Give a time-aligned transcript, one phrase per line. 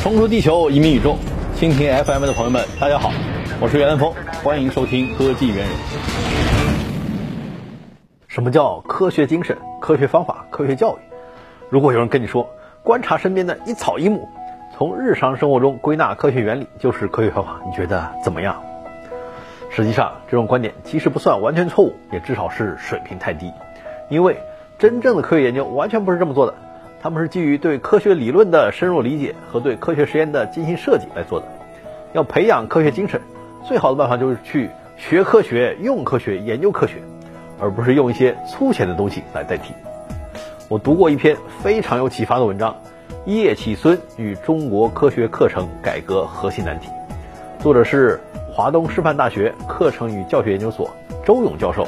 [0.00, 1.16] 冲出地球，移民宇宙，
[1.56, 3.10] 蜻蜓 FM 的朋友们，大家好，
[3.60, 4.12] 我是袁南峰，
[4.44, 5.68] 欢迎收听科技猿人。
[8.28, 11.00] 什么叫科学精神、科学方法、科学教育？
[11.68, 12.48] 如果有人跟你说，
[12.84, 14.28] 观察身边的一草一木，
[14.76, 18.62] 从日常生活中归纳科学原理就是科学方法，你觉得怎么样？
[19.68, 23.52] 实际上，这种观点即使不算完全错误，也至少是水平太低，
[24.08, 24.38] 因为
[24.78, 26.54] 真正的科学研究完全不是这么做的。
[27.00, 31.46] 他们是基于对科学理论的深入理解和对科学实验的精心设计来做的。
[32.12, 33.20] 要培养科学精神，
[33.64, 36.94] 最好的办法就是去学科学、用科学、研究科学，
[37.60, 39.72] 而不是用一些粗浅的东西来代替。
[40.68, 42.74] 我读过一篇非常有启发的文章，
[43.30, 46.88] 《叶企孙与中国科学课程改革核心难题》，
[47.62, 48.20] 作者是
[48.52, 50.90] 华东师范大学课程与教学研究所
[51.24, 51.86] 周勇教授。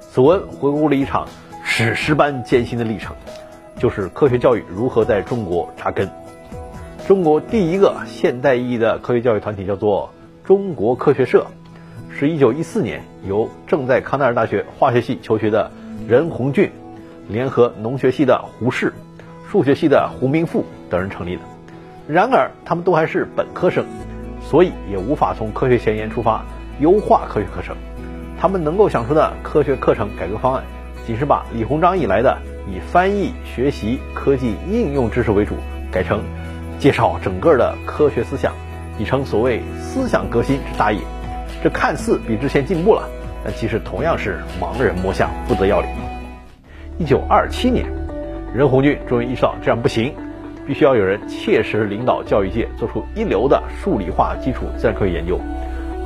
[0.00, 1.28] 此文回顾了一场
[1.62, 3.14] 史诗般艰辛的历程。
[3.80, 6.08] 就是科学教育如何在中国扎根。
[7.08, 10.10] 中国第一个现代意义的科学教育团体叫做
[10.44, 11.46] 中国科学社，
[12.10, 15.70] 是一九一四年由正在康奈尔大学化学系求学的
[16.06, 16.70] 任鸿俊，
[17.26, 18.92] 联合农学系的胡适、
[19.50, 21.42] 数学系的胡明富等人成立的。
[22.06, 23.86] 然而，他们都还是本科生，
[24.42, 26.44] 所以也无法从科学前沿出发
[26.80, 27.74] 优化科学课程。
[28.38, 30.64] 他们能够想出的科学课程改革方案，
[31.06, 32.36] 仅是把李鸿章以来的。
[32.68, 35.54] 以翻译、学习、科技应用知识为主，
[35.90, 36.20] 改成
[36.78, 38.52] 介绍整个的科学思想，
[38.98, 40.98] 已成所谓思想革新之大业。
[41.62, 43.08] 这看似比之前进步了，
[43.44, 45.88] 但其实同样是盲人摸象，不得要领。
[46.98, 47.86] 一九二七年，
[48.54, 50.14] 任鸿钧终于意识到这样不行，
[50.66, 55.38] 必须要有人切实领导教育界，做出一流的数理化基础自然科学研究。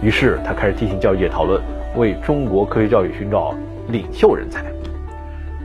[0.02, 1.62] 于是他开始提醒教育界讨论，
[1.96, 3.54] 为中国科学教育寻找
[3.88, 4.73] 领袖人才。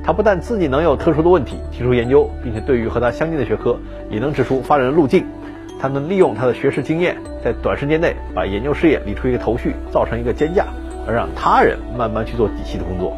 [0.10, 3.78] 他不但自己能有特殊的问题提出研究，并且对于和他相近的学科
[4.10, 5.24] 也能指出发展的路径。
[5.80, 10.66] 他能利用他的学识经验，在短时间内把研究事业理出一个头绪，造成一个肩架，
[11.06, 13.16] 而让他人慢慢去做底细的工作。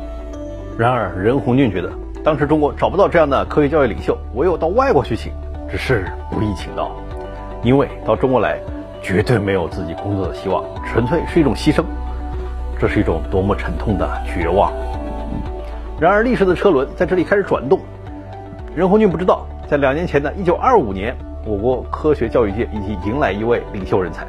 [0.77, 1.89] 然而，任鸿俊觉得，
[2.25, 5.31] 当时中国找不到这样的科学教育领袖，唯有到外国去请，
[5.69, 6.91] 只是不易请到，
[7.63, 8.59] 因为到中国来
[9.01, 11.85] 绝对没有自己工作的希望，纯粹是一种牺牲。
[12.77, 14.73] 这是一种多么沉痛的绝望！
[16.01, 17.79] 然而，历史的车轮在这里开始转动。
[18.75, 24.25] 任鸿钧不知道，在两年前的一九二五年，我国科学教育界已经迎来一位领袖人才，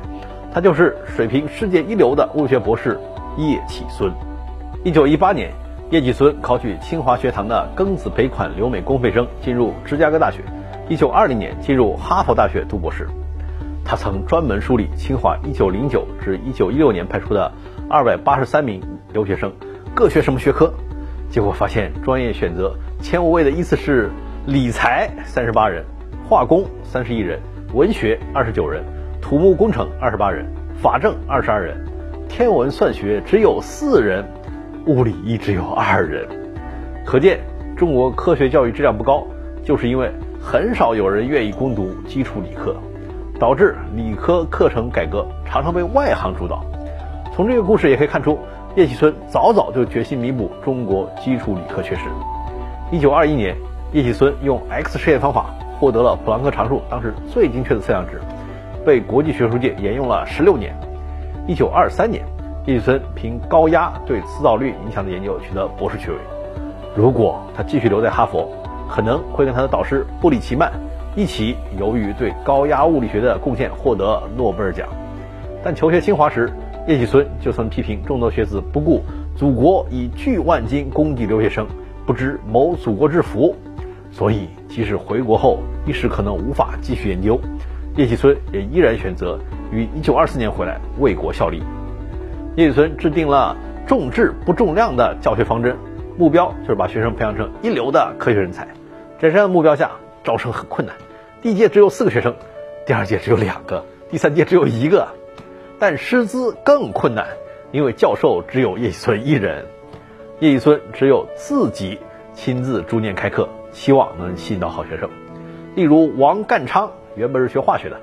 [0.53, 3.01] 他就是水平世界一流的物理学博士
[3.39, 4.13] 叶企孙。
[4.85, 5.51] 一九一八年，
[5.89, 10.43] 叶企孙考取清华学堂的庚子赔款留美公费生，进入芝加哥大学。
[10.91, 13.09] 一九二零年，进入哈佛大学读博士。
[13.83, 17.51] 他曾专门梳理清华一九零九至一九一六年派出的
[17.89, 18.83] 二百八十三名
[19.15, 19.51] 留学生，
[19.95, 20.71] 各学什么学科。
[21.33, 24.11] 结果发现，专业选择前五位的依次是
[24.47, 25.83] 理财三十八人，
[26.29, 27.41] 化工三十一人，
[27.73, 28.85] 文学二十九人，
[29.19, 30.45] 土木工程二十八人，
[30.77, 31.83] 法政二十二人，
[32.29, 34.23] 天文算学只有四人，
[34.85, 36.29] 物理一只有二人。
[37.07, 37.41] 可见
[37.79, 39.27] 中国科学教育质量不高，
[39.65, 42.77] 就是因为很少有人愿意攻读基础理科，
[43.41, 46.63] 导致理科课程改革常常被外行主导。
[47.35, 48.39] 从这个故事也可以看出。
[48.75, 52.05] 叶企孙早早就决心弥补中国基础理科缺失。
[52.91, 53.55] 一九二一年，
[53.93, 58.19] 叶企孙用 X 实验方法获得了普朗克常数当时最精确的测量值，
[58.87, 60.75] 被国际学术界沿用了十六年。
[61.47, 62.25] 一九二三年，
[62.65, 66.17] 叶企孙凭高压对磁导率影响的研究取得博士学位。
[66.97, 68.49] 如果他继续留在哈佛，
[68.89, 70.73] 可能会跟他的导师布里奇曼
[71.15, 74.89] 一起由于对高压物理学的贡献获得诺贝尔奖。
[75.63, 76.51] 但求学清华时，
[76.89, 79.03] 叶企孙就曾批评众多学子不顾
[79.37, 81.67] 祖国以巨万金供给留学生，
[82.05, 83.55] 不知谋祖国之福，
[84.11, 87.41] 所以即使回国后一时可能无法继续研究，
[87.97, 89.39] 叶企孙也依然选择
[89.71, 91.63] 于1924年回来为国效力。
[92.57, 93.57] 叶企孙制定了
[93.87, 95.77] 重质不重量的教学方针，
[96.19, 98.67] 目标就是把学生培养成一流的科学人才。
[99.21, 99.93] 在这样的目标下，
[100.25, 100.97] 招生很困难，
[101.43, 102.35] 第一届只有四个学生，
[102.89, 105.07] 第二届只有两个，第三届只有一个。
[105.83, 107.27] 但师资更困难，
[107.73, 109.67] 因为教授只有叶企孙一人，
[110.39, 111.99] 叶企孙只有自己
[112.35, 115.11] 亲自逐年开课，希望能吸引到好学生。
[115.75, 117.97] 例如王干昌原本是学化学的，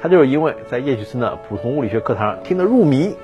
[0.00, 3.14] 他就是因为在叶企孙的普通物理学课堂上听得入迷，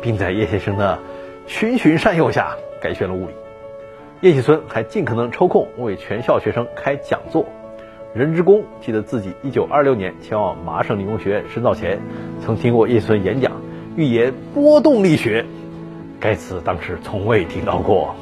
[0.00, 0.98] 并在叶先生的
[1.46, 3.32] 循循善诱下改选了物理。
[4.22, 7.46] 叶企孙还尽可能抽空为全校学生开讲座。
[8.14, 11.98] 任之恭记得自己1926年前往麻省理工学院深造前，
[12.40, 13.52] 曾听过叶孙演讲，
[13.96, 15.46] 预言波动力学。
[16.20, 18.14] 该词当时从未听到过，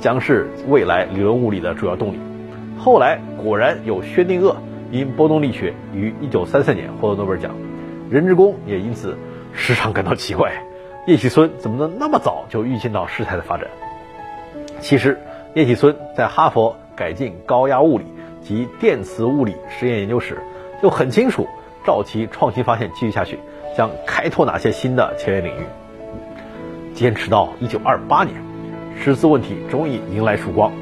[0.00, 2.18] 将是未来理论物理的主要动力。
[2.76, 4.56] 后来果然有薛定谔
[4.90, 7.54] 因波动力学于1933年获得诺贝尔奖。
[8.10, 9.16] 任之恭也因此
[9.52, 10.52] 时常感到奇怪，
[11.06, 13.68] 叶企孙怎么能那么早就预见到事态的发展？
[14.80, 15.16] 其实，
[15.54, 18.04] 叶企孙在哈佛改进高压物理
[18.42, 20.38] 及电磁物理实验研究室，
[20.82, 21.46] 就很清楚，
[21.84, 23.38] 照其创新发现继续下去，
[23.76, 25.62] 将开拓哪些新的前沿领域。
[26.94, 28.42] 坚持到1928年，
[29.00, 30.72] 十四问题终于迎来曙光。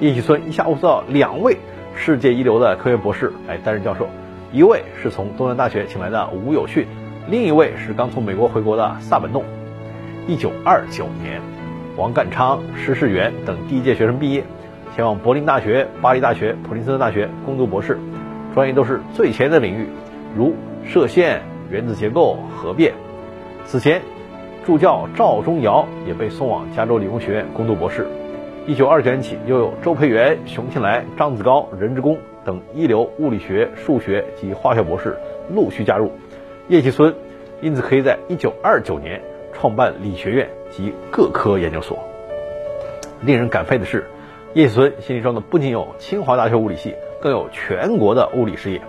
[0.00, 1.56] 叶企孙一下物到两位
[1.94, 4.08] 世界一流的科学博士来担任教授。
[4.52, 6.86] 一位是从东南大学请来的吴有训，
[7.28, 9.44] 另一位是刚从美国回国的萨本栋。
[10.26, 11.40] 一九二九年，
[11.96, 14.42] 王淦昌、施世元等第一届学生毕业，
[15.00, 17.98] 前往柏林大学、巴黎大学、普林斯顿大学攻读博士，
[18.52, 19.88] 专业都是最前沿的领域，
[20.36, 20.54] 如
[20.84, 22.92] 射线、原子结构、核变。
[23.64, 24.02] 此前，
[24.62, 28.06] 助教赵忠尧也被送往加州理工学院攻读博士。
[28.66, 32.18] 一九二九年起，又有周培源、熊庆来、张子高、任之恭。
[32.44, 35.16] 等一流物理学、数学及化学博士
[35.48, 36.12] 陆续加入，
[36.68, 37.14] 叶企孙
[37.62, 39.22] 因此可以在1929年
[39.54, 41.98] 创办理学院及各科研究所。
[43.22, 44.04] 令人感佩的是，
[44.52, 48.82] 叶企孙心里装的不仅有清华大学物理系，更有全国的物理事业。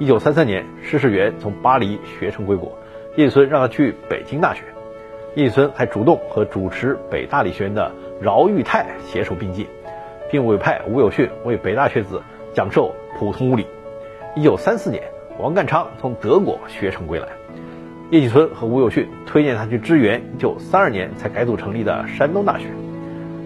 [0.00, 2.78] 1933年，施世元从巴黎学成归国，
[3.14, 4.62] 叶企孙让他去北京大学。
[5.34, 9.66] 叶企孙还主动和主持北大理学院的饶毓泰携手并进，
[10.30, 12.22] 并委派吴有训为北大学子。
[12.54, 13.66] 讲授普通物理。
[14.34, 15.02] 一九三四年，
[15.38, 17.28] 王淦昌从德国学成归来，
[18.10, 22.68] 叶企孙和吴有训推荐他去支援一九三二年才改组成立的山东大学。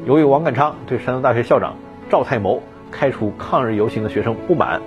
[0.06, 1.76] 由于王淦昌对山东大学校长
[2.08, 4.81] 赵太谋开除抗日游行的学生不满，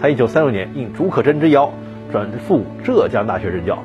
[0.00, 1.72] 他一九三六年应竺可桢之邀
[2.12, 3.78] 转赴浙江大学任教。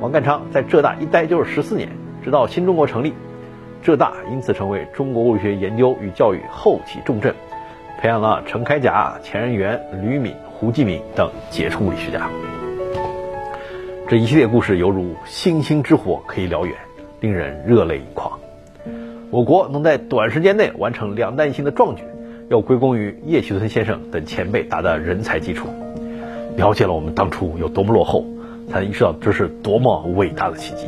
[0.00, 1.88] 王淦昌在浙大一待就是十四年，
[2.24, 3.12] 直到新中国成立，
[3.82, 7.34] 浙大因此成为中国物理学研究与教育后起重镇。
[8.00, 12.28] 培养了陈开甲、钱仁元、吕敏、胡继敏等杰出物理学家。
[14.08, 16.74] 这一系列故事犹如星星之火，可以燎原，
[17.20, 18.41] 令人热泪盈眶。
[19.32, 22.02] 我国能在短时间内完成两弹一星的壮举，
[22.50, 25.68] 要归功于叶企孙先生等前辈打的人才基础。
[26.58, 28.26] 了解了我们当初有多么落后，
[28.70, 30.86] 才意识到这是多么伟大的奇迹。